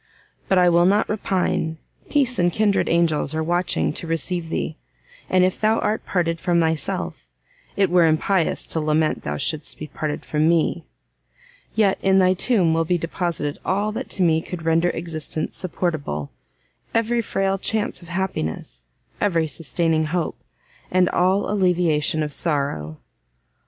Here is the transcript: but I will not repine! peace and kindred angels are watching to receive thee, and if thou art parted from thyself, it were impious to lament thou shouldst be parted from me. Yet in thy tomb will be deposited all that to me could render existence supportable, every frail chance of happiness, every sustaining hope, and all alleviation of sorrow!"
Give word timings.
but 0.47 0.57
I 0.57 0.67
will 0.67 0.87
not 0.87 1.07
repine! 1.07 1.77
peace 2.09 2.39
and 2.39 2.51
kindred 2.51 2.89
angels 2.89 3.35
are 3.35 3.43
watching 3.43 3.93
to 3.93 4.07
receive 4.07 4.49
thee, 4.49 4.75
and 5.29 5.43
if 5.43 5.61
thou 5.61 5.77
art 5.77 6.03
parted 6.07 6.39
from 6.39 6.59
thyself, 6.59 7.27
it 7.77 7.87
were 7.91 8.07
impious 8.07 8.65
to 8.65 8.79
lament 8.79 9.21
thou 9.21 9.37
shouldst 9.37 9.77
be 9.77 9.85
parted 9.85 10.25
from 10.25 10.49
me. 10.49 10.85
Yet 11.75 11.99
in 12.01 12.17
thy 12.17 12.33
tomb 12.33 12.73
will 12.73 12.83
be 12.83 12.97
deposited 12.97 13.59
all 13.63 13.91
that 13.91 14.09
to 14.17 14.23
me 14.23 14.41
could 14.41 14.65
render 14.65 14.89
existence 14.89 15.55
supportable, 15.55 16.31
every 16.95 17.21
frail 17.21 17.59
chance 17.59 18.01
of 18.01 18.07
happiness, 18.09 18.81
every 19.21 19.45
sustaining 19.45 20.05
hope, 20.05 20.43
and 20.89 21.09
all 21.09 21.47
alleviation 21.47 22.23
of 22.23 22.33
sorrow!" 22.33 22.97